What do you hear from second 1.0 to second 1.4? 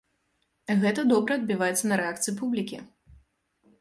добра